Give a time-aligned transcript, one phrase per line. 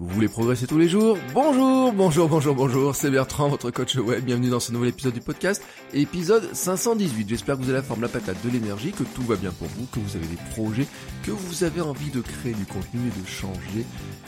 [0.00, 4.24] Vous voulez progresser tous les jours Bonjour, bonjour, bonjour, bonjour, c'est Bertrand, votre coach web.
[4.24, 5.60] Bienvenue dans ce nouvel épisode du podcast,
[5.92, 7.28] épisode 518.
[7.28, 9.66] J'espère que vous avez la forme, la patate, de l'énergie, que tout va bien pour
[9.66, 10.86] vous, que vous avez des projets,
[11.24, 13.84] que vous avez envie de créer du contenu et de changer.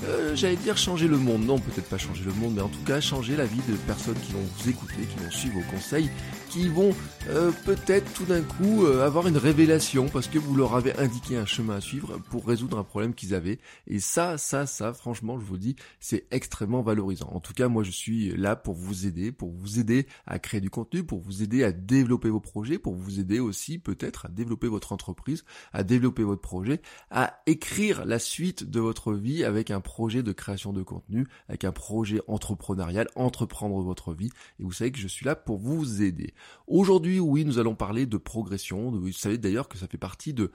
[0.06, 2.82] Euh, J'allais dire changer le monde, non, peut-être pas changer le monde, mais en tout
[2.84, 6.10] cas changer la vie de personnes qui vont vous écouter, qui vont suivre vos conseils,
[6.48, 6.92] qui vont
[7.28, 11.36] euh, peut-être tout d'un coup euh, avoir une révélation parce que vous leur avez indiqué
[11.36, 13.60] un chemin à suivre pour résoudre un problème qu'ils avaient.
[13.86, 17.28] Et ça, ça, ça, franchement, je vous dis, c'est extrêmement valorisant.
[17.32, 20.60] En tout cas, moi, je suis là pour vous aider, pour vous aider à créer
[20.60, 24.28] du contenu, pour vous aider à développer vos projets, pour vous aider aussi peut-être à
[24.28, 29.70] développer votre entreprise, à développer votre projet, à écrire la suite de votre vie avec
[29.70, 34.30] un projet de création de contenu, avec un projet entrepreneurial, entreprendre votre vie.
[34.58, 36.34] Et vous savez que je suis là pour vous aider.
[36.66, 38.90] Aujourd'hui, oui, nous allons parler de progression.
[38.90, 40.50] Vous savez d'ailleurs que ça fait partie de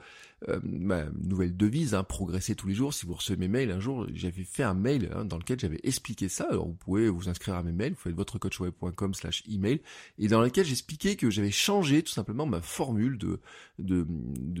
[0.48, 2.92] euh, ma nouvelle devise, hein, progresser tous les jours.
[2.92, 5.80] Si vous recevez mes mails, un jour, j'avais fait un mail hein, dans lequel j'avais
[5.82, 6.46] expliqué ça.
[6.50, 9.80] Alors vous pouvez vous inscrire à mes mails, vous faites votrecoachweb.com slash email,
[10.18, 13.40] et dans lequel j'expliquais que j'avais changé tout simplement ma formule de,
[13.78, 14.06] de,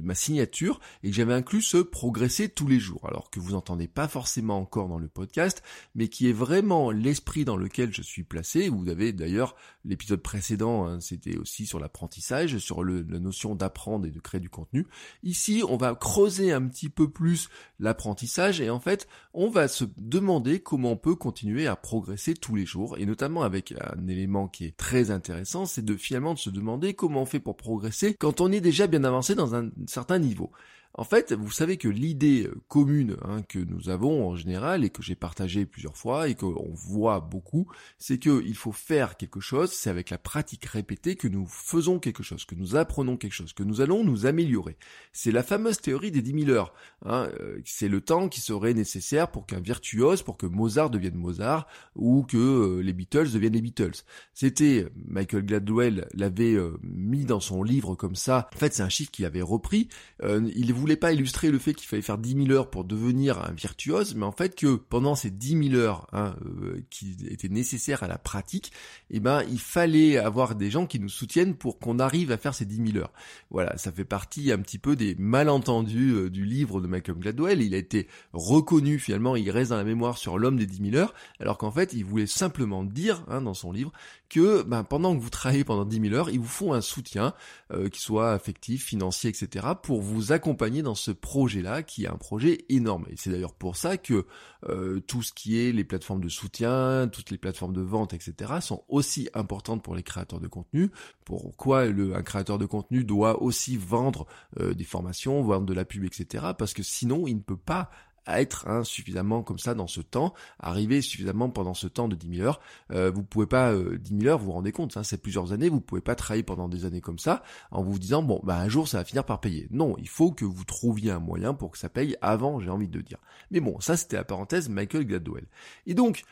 [0.02, 3.06] ma signature, et que j'avais inclus ce progresser tous les jours.
[3.08, 5.62] Alors que vous entendez pas forcément encore dans le podcast,
[5.94, 8.68] mais qui est vraiment l'esprit dans lequel je suis placé.
[8.68, 14.06] Vous avez d'ailleurs l'épisode précédent, hein, c'était aussi sur l'apprentissage, sur le, la notion d'apprendre
[14.06, 14.86] et de créer du contenu.
[15.22, 17.48] Ici, on va creuser un petit peu plus
[17.78, 20.25] l'apprentissage et en fait, on va se demander
[20.62, 24.66] comment on peut continuer à progresser tous les jours et notamment avec un élément qui
[24.66, 28.40] est très intéressant, c'est de finalement de se demander comment on fait pour progresser quand
[28.40, 30.50] on est déjà bien avancé dans un certain niveau.
[30.98, 35.02] En fait, vous savez que l'idée commune hein, que nous avons en général et que
[35.02, 39.90] j'ai partagé plusieurs fois et qu'on voit beaucoup, c'est qu'il faut faire quelque chose, c'est
[39.90, 43.62] avec la pratique répétée que nous faisons quelque chose, que nous apprenons quelque chose, que
[43.62, 44.78] nous allons nous améliorer.
[45.12, 46.72] C'est la fameuse théorie des 10 000 heures.
[47.04, 47.28] Hein,
[47.66, 52.22] c'est le temps qui serait nécessaire pour qu'un virtuose, pour que Mozart devienne Mozart ou
[52.22, 54.02] que les Beatles deviennent les Beatles.
[54.32, 58.48] C'était Michael Gladwell l'avait mis dans son livre comme ça.
[58.54, 59.88] En fait, c'est un chiffre qu'il avait repris.
[60.22, 60.48] Euh,
[60.86, 64.24] voulait pas illustrer le fait qu'il fallait faire 10 000 heures pour devenir virtuose, mais
[64.24, 68.18] en fait que pendant ces 10 000 heures hein, euh, qui étaient nécessaires à la
[68.18, 68.70] pratique,
[69.10, 72.54] eh ben il fallait avoir des gens qui nous soutiennent pour qu'on arrive à faire
[72.54, 73.12] ces 10 000 heures.
[73.50, 77.62] Voilà, ça fait partie un petit peu des malentendus euh, du livre de Malcolm Gladwell.
[77.62, 81.02] Il a été reconnu finalement, il reste dans la mémoire sur l'homme des 10 000
[81.02, 83.90] heures, alors qu'en fait il voulait simplement dire hein, dans son livre
[84.28, 87.34] que ben, pendant que vous travaillez pendant 10 000 heures, il vous faut un soutien,
[87.72, 92.16] euh, qui soit affectif, financier, etc., pour vous accompagner dans ce projet-là, qui est un
[92.16, 93.06] projet énorme.
[93.10, 94.26] Et c'est d'ailleurs pour ça que
[94.68, 98.54] euh, tout ce qui est les plateformes de soutien, toutes les plateformes de vente, etc.,
[98.60, 100.90] sont aussi importantes pour les créateurs de contenu.
[101.24, 104.26] Pourquoi le, un créateur de contenu doit aussi vendre
[104.60, 107.90] euh, des formations, vendre de la pub, etc., parce que sinon, il ne peut pas
[108.26, 112.16] à être hein, suffisamment comme ça dans ce temps, arriver suffisamment pendant ce temps de
[112.16, 112.60] 10 000 heures.
[112.90, 115.52] Euh, vous pouvez pas, euh, 10 000 heures, vous vous rendez compte, hein, c'est plusieurs
[115.52, 118.58] années, vous pouvez pas travailler pendant des années comme ça en vous disant, bon, bah
[118.58, 119.68] un jour ça va finir par payer.
[119.70, 122.88] Non, il faut que vous trouviez un moyen pour que ça paye avant, j'ai envie
[122.88, 123.18] de dire.
[123.50, 125.46] Mais bon, ça c'était la parenthèse Michael Gladwell.
[125.86, 126.24] Et donc,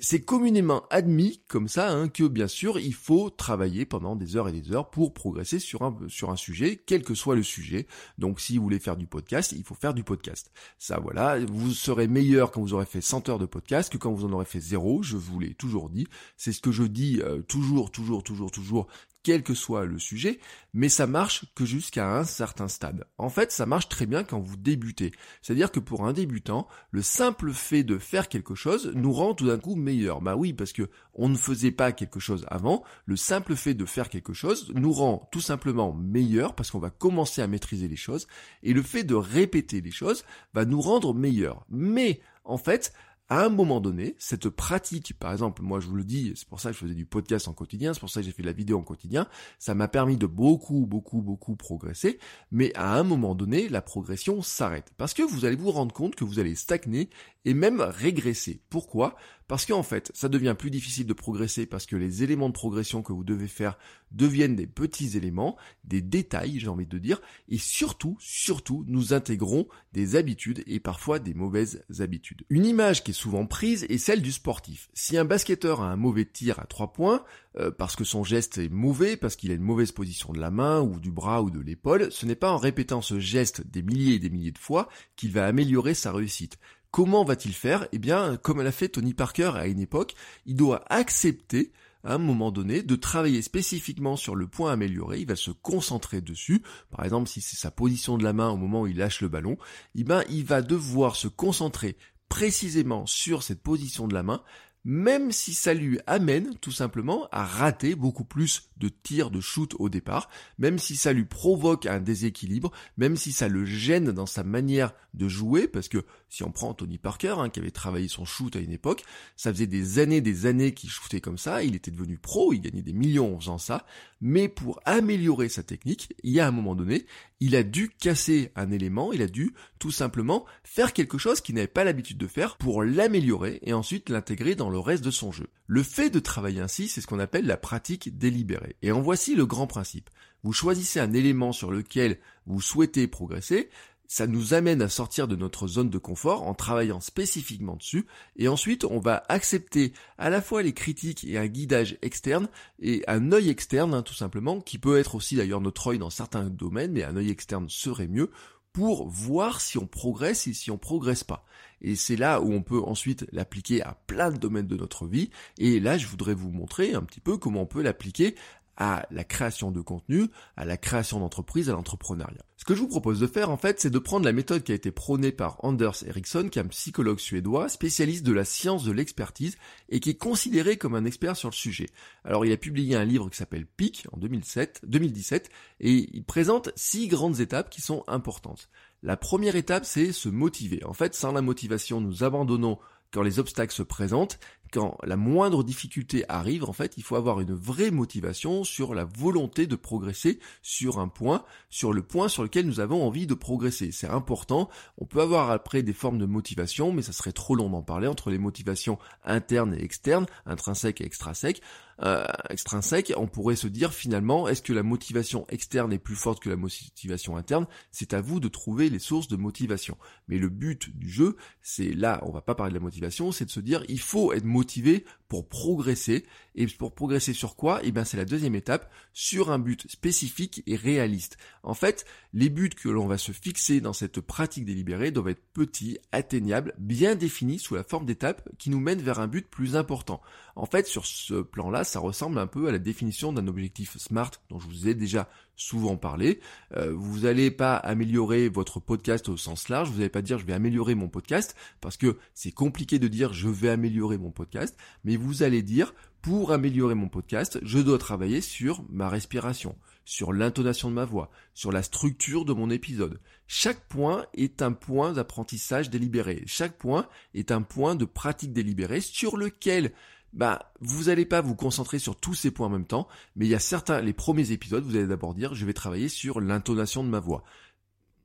[0.00, 4.48] c'est communément admis comme ça hein, que bien sûr il faut travailler pendant des heures
[4.48, 7.86] et des heures pour progresser sur un sur un sujet, quel que soit le sujet.
[8.18, 10.50] Donc si vous voulez faire du podcast, il faut faire du podcast.
[10.78, 14.12] Ça voilà, vous serez meilleur quand vous aurez fait 100 heures de podcast que quand
[14.12, 15.02] vous en aurez fait zéro.
[15.02, 16.06] Je vous l'ai toujours dit.
[16.36, 18.86] C'est ce que je dis euh, toujours, toujours, toujours, toujours
[19.26, 20.38] quel que soit le sujet,
[20.72, 23.08] mais ça marche que jusqu'à un certain stade.
[23.18, 25.10] En fait, ça marche très bien quand vous débutez.
[25.42, 29.48] C'est-à-dire que pour un débutant, le simple fait de faire quelque chose nous rend tout
[29.48, 30.20] d'un coup meilleur.
[30.20, 32.84] Bah oui, parce que on ne faisait pas quelque chose avant.
[33.04, 36.90] Le simple fait de faire quelque chose nous rend tout simplement meilleur parce qu'on va
[36.90, 38.28] commencer à maîtriser les choses.
[38.62, 40.24] Et le fait de répéter les choses
[40.54, 41.66] va nous rendre meilleur.
[41.68, 42.92] Mais, en fait,
[43.28, 46.60] à un moment donné, cette pratique, par exemple, moi je vous le dis, c'est pour
[46.60, 48.46] ça que je faisais du podcast en quotidien, c'est pour ça que j'ai fait de
[48.46, 49.26] la vidéo en quotidien,
[49.58, 52.18] ça m'a permis de beaucoup, beaucoup, beaucoup progresser,
[52.52, 54.92] mais à un moment donné, la progression s'arrête.
[54.96, 57.10] Parce que vous allez vous rendre compte que vous allez stagner
[57.44, 58.60] et même régresser.
[58.70, 59.16] Pourquoi?
[59.48, 63.02] Parce qu'en fait, ça devient plus difficile de progresser parce que les éléments de progression
[63.02, 63.78] que vous devez faire
[64.10, 69.68] deviennent des petits éléments, des détails, j'ai envie de dire, et surtout, surtout, nous intégrons
[69.92, 72.44] des habitudes et parfois des mauvaises habitudes.
[72.50, 74.88] Une image qui est souvent prise est celle du sportif.
[74.94, 77.24] Si un basketteur a un mauvais tir à trois points,
[77.58, 80.50] euh, parce que son geste est mauvais, parce qu'il a une mauvaise position de la
[80.50, 83.82] main ou du bras ou de l'épaule, ce n'est pas en répétant ce geste des
[83.82, 86.58] milliers et des milliers de fois qu'il va améliorer sa réussite.
[86.96, 87.86] Comment va-t-il faire?
[87.92, 90.14] Eh bien, comme l'a fait Tony Parker à une époque,
[90.46, 91.70] il doit accepter
[92.02, 96.22] à un moment donné de travailler spécifiquement sur le point amélioré, il va se concentrer
[96.22, 96.62] dessus.
[96.90, 99.28] Par exemple, si c'est sa position de la main au moment où il lâche le
[99.28, 99.58] ballon,
[99.94, 101.98] eh ben, il va devoir se concentrer
[102.30, 104.42] précisément sur cette position de la main
[104.88, 109.74] même si ça lui amène tout simplement à rater beaucoup plus de tirs de shoot
[109.80, 114.26] au départ, même si ça lui provoque un déséquilibre, même si ça le gêne dans
[114.26, 118.06] sa manière de jouer, parce que si on prend Tony Parker, hein, qui avait travaillé
[118.06, 119.02] son shoot à une époque,
[119.36, 122.60] ça faisait des années, des années qu'il shootait comme ça, il était devenu pro, il
[122.60, 123.86] gagnait des millions en faisant ça,
[124.20, 127.06] mais pour améliorer sa technique, il y a un moment donné,
[127.40, 131.54] il a dû casser un élément, il a dû tout simplement faire quelque chose qu'il
[131.54, 135.32] n'avait pas l'habitude de faire pour l'améliorer et ensuite l'intégrer dans le reste de son
[135.32, 135.48] jeu.
[135.66, 138.76] Le fait de travailler ainsi, c'est ce qu'on appelle la pratique délibérée.
[138.82, 140.10] Et en voici le grand principe.
[140.42, 143.68] Vous choisissez un élément sur lequel vous souhaitez progresser,
[144.08, 148.06] ça nous amène à sortir de notre zone de confort en travaillant spécifiquement dessus
[148.36, 152.48] et ensuite on va accepter à la fois les critiques et un guidage externe
[152.80, 156.10] et un œil externe hein, tout simplement qui peut être aussi d'ailleurs notre œil dans
[156.10, 158.30] certains domaines mais un œil externe serait mieux
[158.76, 161.46] pour voir si on progresse et si on progresse pas.
[161.80, 165.30] Et c'est là où on peut ensuite l'appliquer à plein de domaines de notre vie.
[165.56, 168.34] Et là, je voudrais vous montrer un petit peu comment on peut l'appliquer
[168.76, 170.26] à la création de contenu,
[170.56, 172.44] à la création d'entreprise, à l'entrepreneuriat.
[172.56, 174.72] Ce que je vous propose de faire en fait, c'est de prendre la méthode qui
[174.72, 178.84] a été prônée par Anders Ericsson, qui est un psychologue suédois, spécialiste de la science
[178.84, 179.56] de l'expertise
[179.88, 181.88] et qui est considéré comme un expert sur le sujet.
[182.24, 185.50] Alors il a publié un livre qui s'appelle PIC en 2007, 2017
[185.80, 188.68] et il présente six grandes étapes qui sont importantes.
[189.02, 190.82] La première étape, c'est se motiver.
[190.84, 192.78] En fait, sans la motivation, nous abandonnons
[193.12, 194.38] quand les obstacles se présentent,
[194.72, 199.04] quand la moindre difficulté arrive, en fait, il faut avoir une vraie motivation sur la
[199.04, 203.34] volonté de progresser sur un point, sur le point sur lequel nous avons envie de
[203.34, 203.92] progresser.
[203.92, 204.68] C'est important.
[204.98, 208.08] On peut avoir après des formes de motivation, mais ça serait trop long d'en parler
[208.08, 211.62] entre les motivations internes et externes, intrinsèques et extrinsèques.
[212.02, 216.42] Euh, extrinsèque, on pourrait se dire finalement, est-ce que la motivation externe est plus forte
[216.42, 217.66] que la motivation interne?
[217.90, 219.96] C'est à vous de trouver les sources de motivation.
[220.28, 223.46] Mais le but du jeu, c'est là, on va pas parler de la motivation, c'est
[223.46, 226.24] de se dire, il faut être motivé pour progresser.
[226.54, 227.80] Et pour progresser sur quoi?
[227.82, 231.36] Eh bien, c'est la deuxième étape, sur un but spécifique et réaliste.
[231.62, 235.44] En fait, les buts que l'on va se fixer dans cette pratique délibérée doivent être
[235.52, 239.76] petits, atteignables, bien définis sous la forme d'étapes qui nous mènent vers un but plus
[239.76, 240.22] important.
[240.54, 244.30] En fait, sur ce plan-là, ça ressemble un peu à la définition d'un objectif SMART
[244.48, 246.40] dont je vous ai déjà souvent parlé.
[246.76, 250.46] Euh, vous n'allez pas améliorer votre podcast au sens large, vous n'allez pas dire je
[250.46, 254.76] vais améliorer mon podcast, parce que c'est compliqué de dire je vais améliorer mon podcast,
[255.04, 260.32] mais vous allez dire pour améliorer mon podcast, je dois travailler sur ma respiration, sur
[260.32, 263.20] l'intonation de ma voix, sur la structure de mon épisode.
[263.46, 266.42] Chaque point est un point d'apprentissage délibéré.
[266.46, 269.92] Chaque point est un point de pratique délibérée sur lequel
[270.32, 273.50] bah, vous n'allez pas vous concentrer sur tous ces points en même temps, mais il
[273.50, 277.04] y a certains, les premiers épisodes, vous allez d'abord dire, je vais travailler sur l'intonation
[277.04, 277.44] de ma voix.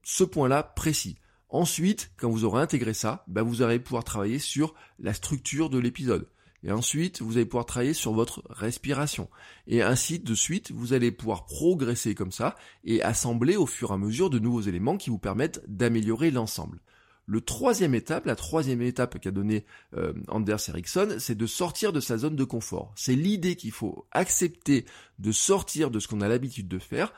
[0.04, 1.18] Ce point-là précis.
[1.50, 5.78] Ensuite, quand vous aurez intégré ça, bah, vous allez pouvoir travailler sur la structure de
[5.78, 6.28] l'épisode.
[6.64, 9.30] Et ensuite, vous allez pouvoir travailler sur votre respiration.
[9.68, 13.94] Et ainsi de suite, vous allez pouvoir progresser comme ça et assembler au fur et
[13.94, 16.80] à mesure de nouveaux éléments qui vous permettent d'améliorer l'ensemble.
[17.28, 19.64] Le troisième étape, la troisième étape qu'a donné
[19.96, 22.92] euh, Anders Ericsson, c'est de sortir de sa zone de confort.
[22.96, 24.86] C'est l'idée qu'il faut accepter
[25.20, 27.14] de sortir de ce qu'on a l'habitude de faire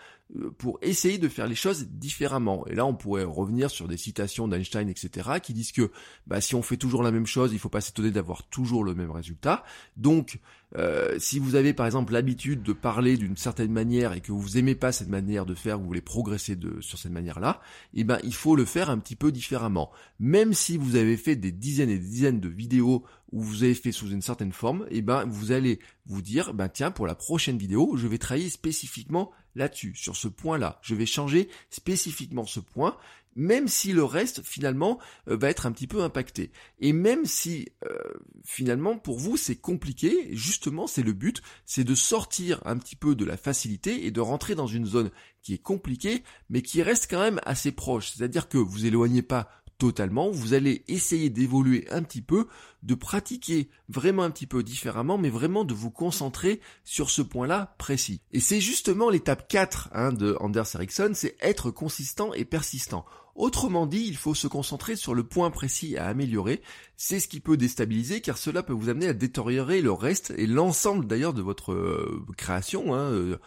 [0.58, 2.66] pour essayer de faire les choses différemment.
[2.68, 5.92] Et là, on pourrait revenir sur des citations d'Einstein, etc., qui disent que
[6.28, 8.84] bah, si on fait toujours la même chose, il ne faut pas s'étonner d'avoir toujours
[8.84, 9.64] le même résultat.
[9.98, 10.40] Donc,
[10.76, 14.58] euh, si vous avez par exemple l'habitude de parler d'une certaine manière et que vous
[14.58, 17.62] aimez pas cette manière de faire, vous voulez progresser sur cette manière-là,
[17.94, 19.92] eh ben il faut le faire un petit peu différemment.
[20.20, 23.76] Même si vous avez fait des dizaines et des dizaines de vidéos où vous avez
[23.76, 27.16] fait sous une certaine forme, eh ben vous allez vous dire, ben tiens, pour la
[27.16, 30.80] prochaine vidéo, je vais travailler spécifiquement là-dessus, sur ce point-là.
[30.82, 32.98] Je vais changer spécifiquement ce point,
[33.36, 36.52] même si le reste finalement euh, va être un petit peu impacté.
[36.80, 37.98] Et même si euh,
[38.44, 43.16] finalement pour vous c'est compliqué, justement c'est le but, c'est de sortir un petit peu
[43.16, 45.12] de la facilité et de rentrer dans une zone
[45.42, 48.12] qui est compliquée, mais qui reste quand même assez proche.
[48.12, 52.48] C'est-à-dire que vous éloignez pas totalement, vous allez essayer d'évoluer un petit peu,
[52.84, 57.76] de pratiquer vraiment un petit peu différemment, mais vraiment de vous concentrer sur ce point-là
[57.78, 58.22] précis.
[58.32, 63.06] Et c'est justement l'étape 4 hein, de Anders Ericsson, c'est être consistant et persistant.
[63.36, 66.62] Autrement dit, il faut se concentrer sur le point précis à améliorer.
[66.98, 70.46] C'est ce qui peut déstabiliser car cela peut vous amener à détériorer le reste et
[70.46, 72.94] l'ensemble d'ailleurs de votre euh, création.
[72.94, 73.38] Hein, euh,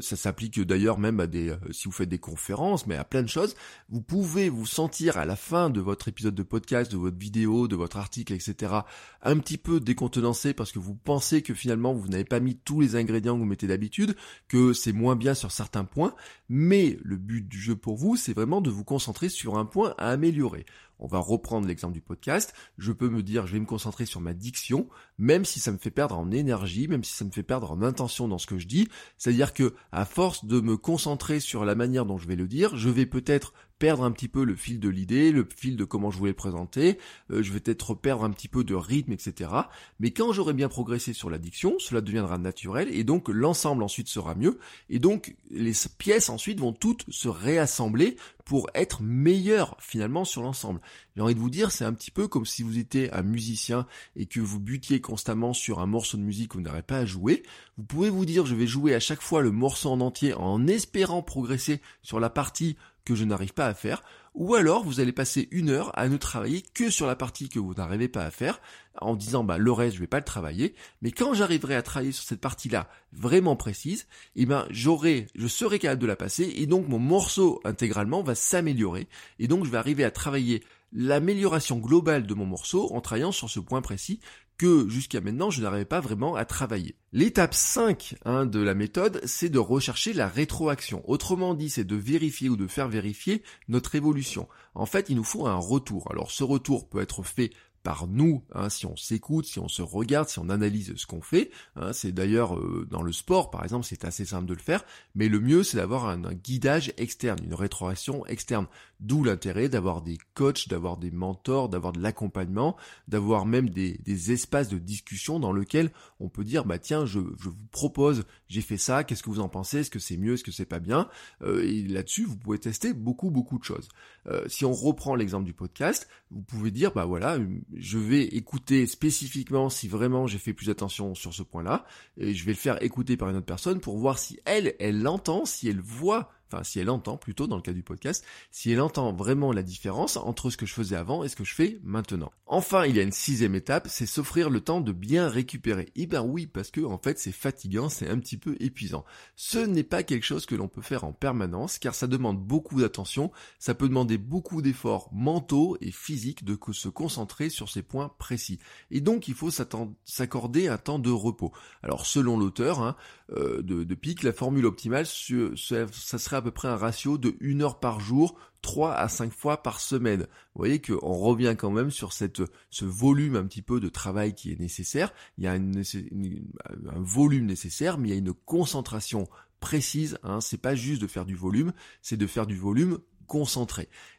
[0.00, 3.28] ça s'applique d'ailleurs même à des, si vous faites des conférences, mais à plein de
[3.28, 3.54] choses.
[3.88, 7.68] Vous pouvez vous sentir à la fin de votre épisode de podcast, de votre vidéo,
[7.68, 8.74] de votre article, etc.,
[9.22, 12.80] un petit peu décontenancé parce que vous pensez que finalement vous n'avez pas mis tous
[12.80, 14.16] les ingrédients que vous mettez d'habitude,
[14.48, 16.14] que c'est moins bien sur certains points.
[16.48, 19.94] Mais le but du jeu pour vous, c'est vraiment de vous concentrer sur un point
[19.98, 20.66] à améliorer.
[21.00, 22.54] On va reprendre l'exemple du podcast.
[22.78, 24.88] Je peux me dire, je vais me concentrer sur ma diction,
[25.18, 27.82] même si ça me fait perdre en énergie, même si ça me fait perdre en
[27.82, 28.88] intention dans ce que je dis.
[29.16, 32.76] C'est-à-dire que, à force de me concentrer sur la manière dont je vais le dire,
[32.76, 36.10] je vais peut-être perdre un petit peu le fil de l'idée, le fil de comment
[36.10, 36.98] je voulais le présenter,
[37.32, 39.50] euh, je vais peut-être perdre un petit peu de rythme, etc.
[39.98, 44.34] Mais quand j'aurai bien progressé sur l'addiction, cela deviendra naturel et donc l'ensemble ensuite sera
[44.34, 44.58] mieux
[44.90, 50.80] et donc les pièces ensuite vont toutes se réassembler pour être meilleures finalement sur l'ensemble.
[51.16, 53.86] J'ai envie de vous dire, c'est un petit peu comme si vous étiez un musicien
[54.14, 57.06] et que vous butiez constamment sur un morceau de musique que vous n'arrivez pas à
[57.06, 57.42] jouer.
[57.78, 60.66] Vous pouvez vous dire, je vais jouer à chaque fois le morceau en entier en
[60.66, 62.76] espérant progresser sur la partie
[63.10, 64.02] que je n'arrive pas à faire,
[64.34, 67.58] ou alors vous allez passer une heure à ne travailler que sur la partie que
[67.58, 68.60] vous n'arrivez pas à faire,
[69.00, 72.12] en disant bah le reste je vais pas le travailler, mais quand j'arriverai à travailler
[72.12, 76.66] sur cette partie-là vraiment précise, eh ben j'aurai, je serai capable de la passer et
[76.66, 79.08] donc mon morceau intégralement va s'améliorer.
[79.40, 80.62] Et donc je vais arriver à travailler
[80.92, 84.20] l'amélioration globale de mon morceau en travaillant sur ce point précis
[84.60, 86.94] que jusqu'à maintenant je n'arrivais pas vraiment à travailler.
[87.14, 91.02] L'étape 5 hein, de la méthode, c'est de rechercher la rétroaction.
[91.08, 94.48] Autrement dit, c'est de vérifier ou de faire vérifier notre évolution.
[94.74, 96.08] En fait, il nous faut un retour.
[96.10, 97.52] Alors ce retour peut être fait
[97.82, 101.22] par nous, hein, si on s'écoute, si on se regarde, si on analyse ce qu'on
[101.22, 101.50] fait.
[101.76, 104.84] Hein, c'est d'ailleurs euh, dans le sport, par exemple, c'est assez simple de le faire,
[105.14, 108.66] mais le mieux c'est d'avoir un, guidage externe, une rétroaction externe.
[109.00, 112.76] D'où l'intérêt d'avoir des coachs, d'avoir des mentors, d'avoir de l'accompagnement,
[113.08, 113.98] d'avoir même des,
[114.30, 118.76] espaces de discussion dans lesquels on peut dire bah tiens, je, vous propose, j'ai fait
[118.76, 121.08] ça, qu'est-ce que vous en pensez, est-ce que c'est mieux, est-ce que c'est pas bien?
[121.42, 123.88] Euh, Et là-dessus, vous pouvez tester beaucoup beaucoup de choses.
[124.26, 127.38] Euh, si on reprend l'exemple du podcast, vous pouvez dire bah voilà
[127.76, 131.84] je vais écouter spécifiquement si vraiment j'ai fait plus attention sur ce point-là,
[132.16, 135.02] et je vais le faire écouter par une autre personne pour voir si elle, elle
[135.02, 138.70] l'entend, si elle voit enfin si elle entend plutôt dans le cas du podcast, si
[138.70, 141.54] elle entend vraiment la différence entre ce que je faisais avant et ce que je
[141.54, 142.30] fais maintenant.
[142.46, 145.90] Enfin, il y a une sixième étape, c'est s'offrir le temps de bien récupérer.
[145.94, 149.04] Eh ben oui, parce que en fait c'est fatigant, c'est un petit peu épuisant.
[149.36, 152.80] Ce n'est pas quelque chose que l'on peut faire en permanence, car ça demande beaucoup
[152.80, 158.12] d'attention, ça peut demander beaucoup d'efforts mentaux et physiques de se concentrer sur ces points
[158.18, 158.58] précis.
[158.90, 161.52] Et donc il faut s'accorder un temps de repos.
[161.82, 162.96] Alors selon l'auteur hein,
[163.32, 167.36] euh, de, de PIC, la formule optimale, ça serait à peu près un ratio de
[167.42, 170.22] 1 heure par jour, 3 à 5 fois par semaine.
[170.22, 174.52] Vous voyez qu'on revient quand même sur ce volume un petit peu de travail qui
[174.52, 175.12] est nécessaire.
[175.38, 179.28] Il y a un volume nécessaire, mais il y a une concentration
[179.60, 180.18] précise.
[180.22, 180.40] Hein.
[180.40, 182.98] C'est pas juste de faire du volume, c'est de faire du volume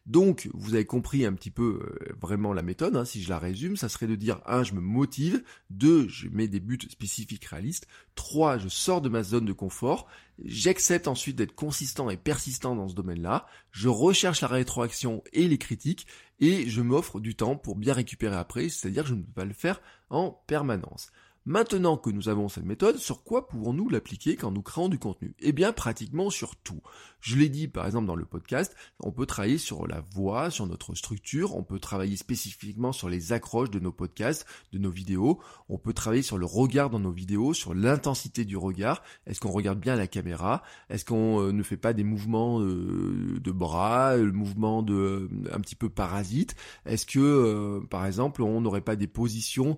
[0.05, 3.39] Donc, vous avez compris un petit peu euh, vraiment la méthode, hein, si je la
[3.39, 4.63] résume, ça serait de dire 1.
[4.63, 6.07] je me motive, 2.
[6.07, 8.57] je mets des buts spécifiques réalistes, 3.
[8.57, 10.07] je sors de ma zone de confort,
[10.43, 15.57] j'accepte ensuite d'être consistant et persistant dans ce domaine-là, je recherche la rétroaction et les
[15.57, 16.07] critiques,
[16.39, 19.45] et je m'offre du temps pour bien récupérer après, c'est-à-dire que je ne peux pas
[19.45, 21.11] le faire en permanence.
[21.45, 25.33] Maintenant que nous avons cette méthode, sur quoi pouvons-nous l'appliquer quand nous créons du contenu?
[25.39, 26.81] Eh bien, pratiquement sur tout.
[27.21, 30.65] Je l'ai dit par exemple dans le podcast, on peut travailler sur la voix, sur
[30.65, 35.39] notre structure, on peut travailler spécifiquement sur les accroches de nos podcasts, de nos vidéos,
[35.69, 39.51] on peut travailler sur le regard dans nos vidéos, sur l'intensité du regard, est-ce qu'on
[39.51, 44.17] regarde bien la caméra, est-ce qu'on euh, ne fait pas des mouvements euh, de bras,
[44.17, 46.55] le mouvement de euh, un petit peu parasite,
[46.87, 49.77] est-ce que par exemple on n'aurait pas des positions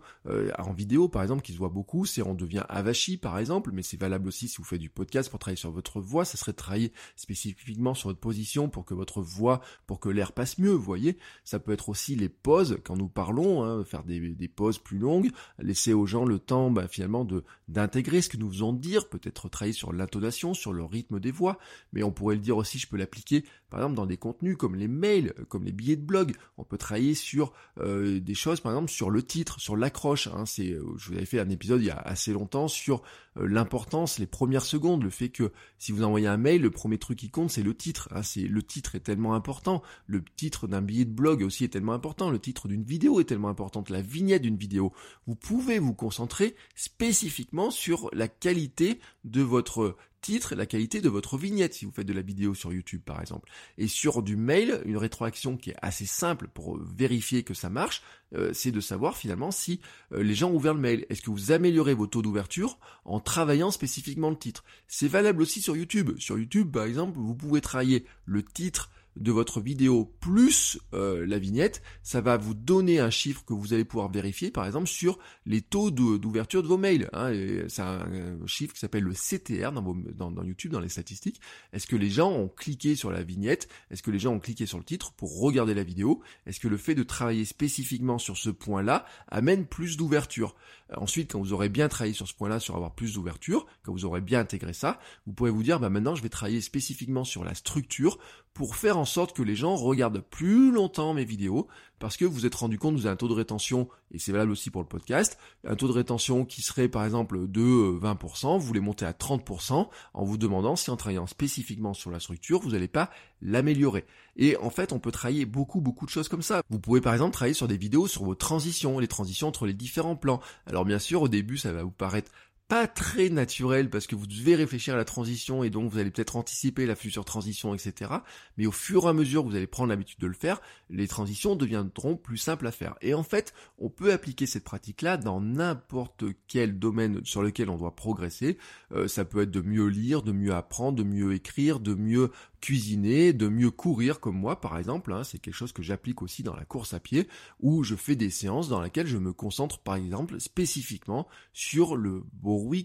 [0.58, 4.00] en vidéo par exemple qui voit beaucoup, c'est on devient avachi par exemple, mais c'est
[4.00, 6.92] valable aussi si vous faites du podcast pour travailler sur votre voix, ça serait travailler
[7.16, 11.18] spécifiquement sur votre position pour que votre voix, pour que l'air passe mieux, vous voyez.
[11.44, 14.98] Ça peut être aussi les pauses quand nous parlons, hein, faire des, des, pauses plus
[14.98, 19.10] longues, laisser aux gens le temps bah, finalement de d'intégrer ce que nous faisons dire,
[19.10, 21.58] peut-être travailler sur l'intonation, sur le rythme des voix,
[21.92, 24.76] mais on pourrait le dire aussi, je peux l'appliquer par exemple dans des contenus comme
[24.76, 28.72] les mails, comme les billets de blog, on peut travailler sur euh, des choses par
[28.74, 31.82] exemple sur le titre, sur l'accroche, hein, c'est, euh, je vous avais fait un épisode
[31.82, 33.02] il y a assez longtemps sur
[33.38, 36.98] euh, l'importance, les premières secondes, le fait que si vous envoyez un mail, le premier
[36.98, 38.10] truc qui compte, c'est le titre.
[38.12, 38.24] Hein.
[38.24, 39.82] c'est le titre est tellement important.
[40.08, 42.30] Le titre d'un billet de blog aussi est tellement important.
[42.30, 43.84] Le titre d'une vidéo est tellement important.
[43.90, 44.94] La vignette d'une vidéo.
[45.28, 51.10] Vous pouvez vous concentrer spécifiquement sur la qualité de votre titre et la qualité de
[51.10, 53.50] votre vignette si vous faites de la vidéo sur YouTube par exemple.
[53.78, 58.02] Et sur du mail, une rétroaction qui est assez simple pour vérifier que ça marche,
[58.34, 61.06] euh, c'est de savoir finalement si euh, les gens ont ouvert le mail.
[61.10, 64.64] Est-ce que vous améliorez vos taux d'ouverture en travaillant spécifiquement le titre?
[64.88, 66.12] C'est valable aussi sur YouTube.
[66.18, 71.40] Sur YouTube par exemple, vous pouvez travailler le titre de votre vidéo plus euh, la
[71.40, 75.20] vignette, ça va vous donner un chiffre que vous allez pouvoir vérifier, par exemple, sur
[75.46, 77.10] les taux d'ouverture de, vos mails.
[77.14, 77.32] Hein,
[77.68, 78.06] c'est un,
[78.46, 81.40] chiffre qui s'appelle le CTR dans, YouTube, dans les statistiques.
[81.72, 83.68] Est-ce que les gens ont cliqué sur la vignette?
[83.92, 86.22] Est-ce que les gens ont cliqué sur le titre pour regarder la vidéo?
[86.46, 90.56] Est-ce que le fait de travailler spécifiquement sur ce point-là amène plus d'ouverture?
[90.96, 94.06] Ensuite, quand vous aurez bien travaillé sur ce point-là, sur avoir plus d'ouverture, quand vous
[94.06, 97.44] aurez bien intégré ça, vous pourrez vous dire, bah maintenant, je vais travailler spécifiquement sur
[97.44, 98.20] la structure
[98.54, 101.68] pour faire en sorte que les gens regardent plus longtemps mes vidéos,
[102.04, 104.52] parce que vous êtes rendu compte vous avez un taux de rétention, et c'est valable
[104.52, 108.66] aussi pour le podcast, un taux de rétention qui serait par exemple de 20%, vous
[108.66, 112.72] voulez monter à 30% en vous demandant si en travaillant spécifiquement sur la structure, vous
[112.72, 113.10] n'allez pas
[113.42, 114.04] l'améliorer.
[114.36, 116.62] Et en fait, on peut travailler beaucoup, beaucoup de choses comme ça.
[116.70, 119.74] Vous pouvez par exemple travailler sur des vidéos sur vos transitions, les transitions entre les
[119.74, 120.42] différents plans.
[120.66, 122.32] Alors bien sûr, au début, ça va vous paraître
[122.74, 126.10] pas très naturel parce que vous devez réfléchir à la transition et donc vous allez
[126.10, 128.10] peut-être anticiper la future transition, etc.
[128.58, 131.08] Mais au fur et à mesure que vous allez prendre l'habitude de le faire, les
[131.08, 132.96] transitions deviendront plus simples à faire.
[133.02, 137.78] Et en fait, on peut appliquer cette pratique-là dans n'importe quel domaine sur lequel on
[137.78, 138.58] doit progresser.
[138.92, 142.32] Euh, ça peut être de mieux lire, de mieux apprendre, de mieux écrire, de mieux
[142.64, 146.44] cuisiner, de mieux courir comme moi par exemple, hein, c'est quelque chose que j'applique aussi
[146.44, 147.28] dans la course à pied,
[147.60, 152.24] où je fais des séances dans lesquelles je me concentre par exemple spécifiquement sur le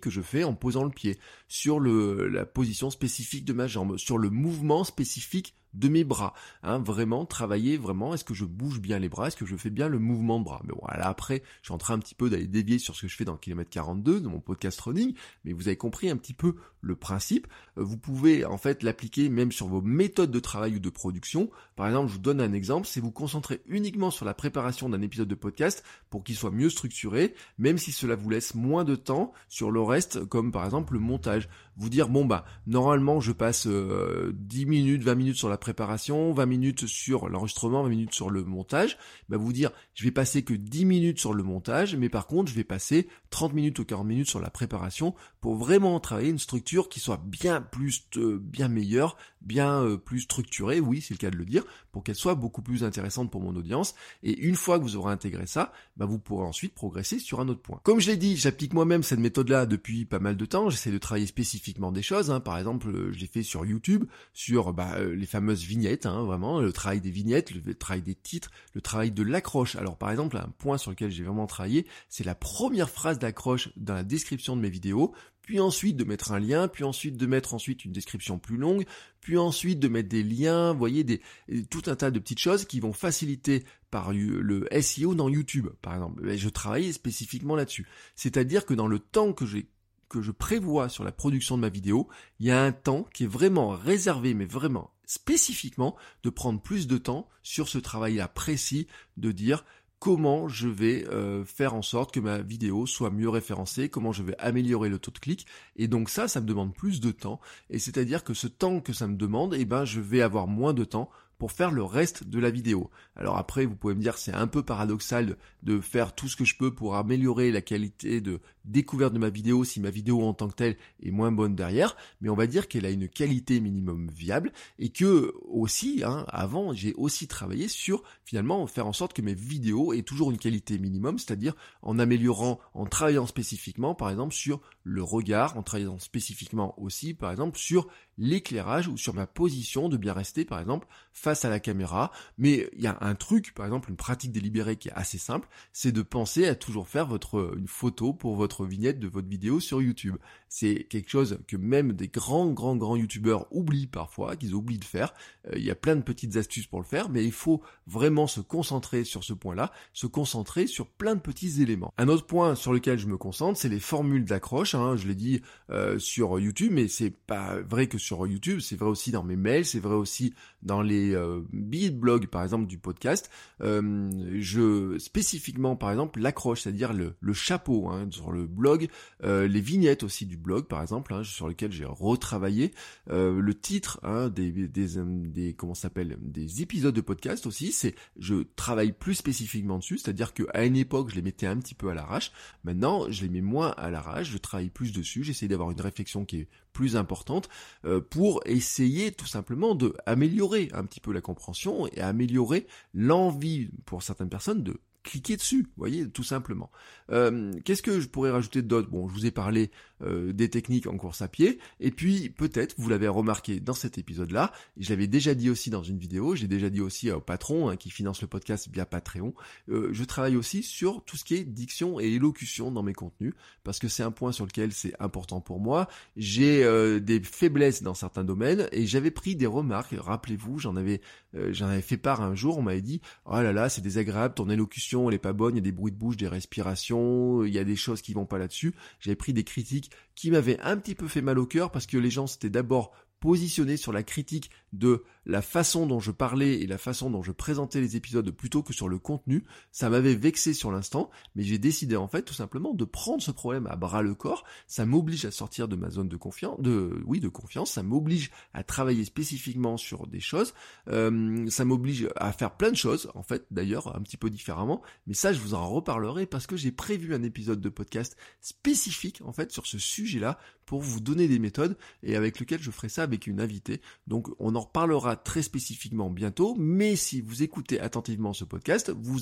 [0.01, 1.19] que je fais en posant le pied,
[1.49, 6.35] sur la position spécifique de ma jambe, sur le mouvement spécifique de mes bras.
[6.63, 9.71] Hein, vraiment travailler vraiment, est-ce que je bouge bien les bras, est-ce que je fais
[9.71, 10.61] bien le mouvement de bras?
[10.65, 13.09] Mais voilà, après, je suis en train un petit peu d'aller dévier sur ce que
[13.09, 16.17] je fais dans le kilomètre 42 de mon podcast running, mais vous avez compris un
[16.17, 17.47] petit peu le principe.
[17.77, 21.51] Euh, vous pouvez en fait l'appliquer même sur vos méthodes de travail ou de production.
[21.77, 25.03] Par exemple, je vous donne un exemple, c'est vous concentrer uniquement sur la préparation d'un
[25.03, 28.97] épisode de podcast pour qu'il soit mieux structuré, même si cela vous laisse moins de
[28.97, 31.49] temps sur le reste, comme par exemple le montage.
[31.79, 34.33] Vous dire, bon bah, normalement je passe 10 euh,
[34.67, 38.99] minutes, 20 minutes sur la préparation, 20 minutes sur l'enregistrement, 20 minutes sur le montage,
[39.29, 42.51] bah vous dire je vais passer que 10 minutes sur le montage, mais par contre
[42.51, 46.39] je vais passer 30 minutes ou 40 minutes sur la préparation pour vraiment travailler une
[46.41, 51.19] structure qui soit bien plus euh, bien meilleure, bien euh, plus structurée, oui c'est le
[51.19, 53.95] cas de le dire, pour qu'elle soit beaucoup plus intéressante pour mon audience.
[54.23, 57.49] Et une fois que vous aurez intégré ça, bah vous pourrez ensuite progresser sur un
[57.49, 57.81] autre point.
[57.83, 60.71] Comme je l'ai dit, j'applique moi-même cette méthode-là depuis pas mal de temps.
[60.71, 62.31] J'essaie de travailler spécifiquement des choses.
[62.31, 62.41] Hein.
[62.41, 66.61] Par exemple, euh, je l'ai fait sur YouTube, sur bah, les fameux vignettes, hein, vraiment,
[66.61, 69.77] le travail des vignettes, le travail des titres, le travail de l'accroche.
[69.77, 73.71] Alors par exemple, un point sur lequel j'ai vraiment travaillé, c'est la première phrase d'accroche
[73.77, 75.15] dans la description de mes vidéos,
[75.49, 78.85] puis ensuite de mettre un lien, puis ensuite de mettre ensuite une description plus longue,
[79.23, 81.23] puis ensuite de mettre des liens, vous voyez, des,
[81.71, 85.95] tout un tas de petites choses qui vont faciliter par le SEO dans YouTube, par
[85.95, 86.37] exemple.
[86.37, 87.89] Je travaille spécifiquement là-dessus.
[88.15, 89.71] C'est-à-dire que dans le temps que j'ai
[90.11, 92.09] que je prévois sur la production de ma vidéo,
[92.41, 96.87] il y a un temps qui est vraiment réservé, mais vraiment spécifiquement, de prendre plus
[96.87, 99.65] de temps sur ce travail-là précis, de dire
[99.99, 104.23] comment je vais euh, faire en sorte que ma vidéo soit mieux référencée, comment je
[104.23, 105.47] vais améliorer le taux de clic.
[105.77, 107.41] Et donc ça, ça me demande plus de temps.
[107.71, 110.75] Et c'est-à-dire que ce temps que ça me demande, eh ben, je vais avoir moins
[110.75, 112.91] de temps pour faire le reste de la vidéo.
[113.19, 116.45] Alors après, vous pouvez me dire c'est un peu paradoxal de faire tout ce que
[116.45, 120.35] je peux pour améliorer la qualité de découverte de ma vidéo si ma vidéo en
[120.35, 123.61] tant que telle est moins bonne derrière, mais on va dire qu'elle a une qualité
[123.61, 129.15] minimum viable et que aussi, hein, avant, j'ai aussi travaillé sur finalement faire en sorte
[129.15, 134.11] que mes vidéos aient toujours une qualité minimum, c'est-à-dire en améliorant, en travaillant spécifiquement par
[134.11, 139.27] exemple sur le regard, en travaillant spécifiquement aussi par exemple sur l'éclairage ou sur ma
[139.27, 142.13] position de bien rester par exemple face à la caméra.
[142.37, 145.93] Mais il y a truc, par exemple une pratique délibérée qui est assez simple, c'est
[145.93, 149.81] de penser à toujours faire votre une photo pour votre vignette de votre vidéo sur
[149.83, 150.17] YouTube.
[150.49, 154.85] C'est quelque chose que même des grands grands grands youtubeurs oublient parfois, qu'ils oublient de
[154.85, 155.15] faire.
[155.47, 158.27] Euh, il y a plein de petites astuces pour le faire, mais il faut vraiment
[158.27, 161.93] se concentrer sur ce point-là, se concentrer sur plein de petits éléments.
[161.99, 164.75] Un autre point sur lequel je me concentre, c'est les formules d'accroche.
[164.75, 168.77] Hein, je l'ai dit euh, sur YouTube, mais c'est pas vrai que sur YouTube, c'est
[168.77, 172.43] vrai aussi dans mes mails, c'est vrai aussi dans les euh, billets de blog, par
[172.43, 173.31] exemple, du podcast,
[173.63, 178.89] euh, je spécifiquement, par exemple, l'accroche, c'est-à-dire le, chapeau hein, sur le blog,
[179.23, 182.73] euh, les vignettes aussi du blog, par exemple, hein, sur lequel j'ai retravaillé,
[183.11, 187.95] euh, le titre hein, des, des, des, comment s'appelle, des épisodes de podcast aussi, c'est
[188.19, 191.91] je travaille plus spécifiquement dessus, c'est-à-dire qu'à une époque, je les mettais un petit peu
[191.91, 192.33] à l'arrache.
[192.65, 196.25] Maintenant, je les mets moins à l'arrache, je travaille plus dessus, j'essaie d'avoir une réflexion
[196.25, 197.49] qui est plus importante
[197.85, 203.71] euh, pour essayer tout simplement de améliorer un petit peu la compréhension et améliorer l'envie
[203.85, 206.71] pour certaines personnes de cliquer dessus, vous voyez, tout simplement.
[207.11, 208.91] Euh, Qu'est-ce que je pourrais rajouter d'autre?
[208.91, 209.71] Bon, je vous ai parlé
[210.03, 213.99] euh, des techniques en course à pied, et puis peut-être, vous l'avez remarqué dans cet
[213.99, 217.69] épisode-là, je l'avais déjà dit aussi dans une vidéo, j'ai déjà dit aussi au patron
[217.69, 219.35] hein, qui finance le podcast via Patreon,
[219.69, 223.35] euh, je travaille aussi sur tout ce qui est diction et élocution dans mes contenus,
[223.65, 225.89] parce que c'est un point sur lequel c'est important pour moi.
[226.17, 231.01] J'ai euh, des faiblesses dans certains domaines, et j'avais pris des remarques, rappelez-vous, j'en avais,
[231.35, 234.35] euh, j'en avais fait part un jour, on m'avait dit, oh là là, c'est désagréable,
[234.35, 237.45] ton élocution elle est pas bonne, il y a des bruits de bouche, des respirations,
[237.45, 238.75] il y a des choses qui vont pas là-dessus.
[239.01, 241.99] J'avais pris des critiques qui m'avaient un petit peu fait mal au cœur parce que
[241.99, 246.67] les gens s'étaient d'abord positionnés sur la critique de la façon dont je parlais et
[246.67, 250.55] la façon dont je présentais les épisodes plutôt que sur le contenu, ça m'avait vexé
[250.55, 254.03] sur l'instant, mais j'ai décidé en fait tout simplement de prendre ce problème à bras
[254.03, 257.73] le corps, ça m'oblige à sortir de ma zone de confiance, de oui de confiance,
[257.73, 260.55] ça m'oblige à travailler spécifiquement sur des choses,
[260.89, 264.83] euh, ça m'oblige à faire plein de choses en fait d'ailleurs un petit peu différemment,
[265.07, 269.21] mais ça je vous en reparlerai parce que j'ai prévu un épisode de podcast spécifique
[269.25, 272.91] en fait sur ce sujet-là pour vous donner des méthodes et avec lequel je ferai
[272.91, 273.81] ça avec une invitée.
[274.07, 279.19] Donc on reparlera très spécifiquement bientôt, mais si vous écoutez attentivement ce podcast, vous,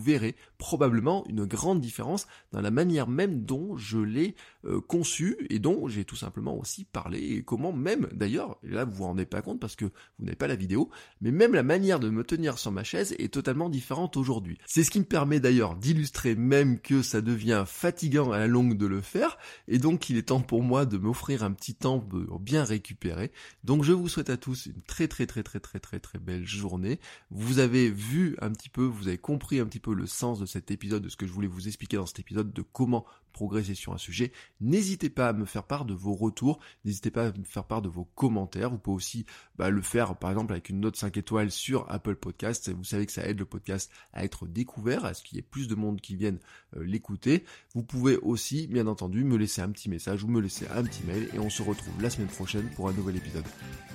[0.00, 5.58] verrez probablement une grande différence dans la manière même dont je l'ai euh, conçu et
[5.58, 9.42] dont j'ai tout simplement aussi parlé et comment même d'ailleurs, là vous vous rendez pas
[9.42, 12.58] compte parce que vous n'avez pas la vidéo, mais même la manière de me tenir
[12.58, 14.58] sur ma chaise est totalement différente aujourd'hui.
[14.66, 18.76] C'est ce qui me permet d'ailleurs d'illustrer même que ça devient fatigant à la longue
[18.76, 22.04] de le faire et donc il est temps pour moi de m'offrir un petit temps
[22.40, 23.32] bien récupérer.
[23.64, 26.46] Donc je vous souhaite à tous une très très très très très très très belle
[26.46, 27.00] journée.
[27.30, 30.46] Vous avez vu un petit peu, vous avez compris un petit peu le sens de
[30.46, 33.74] cet épisode, de ce que je voulais vous expliquer dans cet épisode, de comment progresser
[33.74, 34.32] sur un sujet.
[34.60, 37.82] N'hésitez pas à me faire part de vos retours, n'hésitez pas à me faire part
[37.82, 38.70] de vos commentaires.
[38.70, 42.16] Vous pouvez aussi bah, le faire par exemple avec une note 5 étoiles sur Apple
[42.16, 42.70] Podcast.
[42.70, 45.42] Vous savez que ça aide le podcast à être découvert, à ce qu'il y ait
[45.42, 46.38] plus de monde qui vienne
[46.76, 47.44] euh, l'écouter.
[47.74, 51.04] Vous pouvez aussi, bien entendu, me laisser un petit message ou me laisser un petit
[51.04, 53.44] mail et on se retrouve la semaine prochaine pour un nouvel épisode.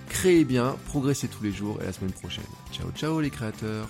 [0.09, 2.45] Créez bien, progressez tous les jours et la semaine prochaine.
[2.71, 3.89] Ciao ciao les créateurs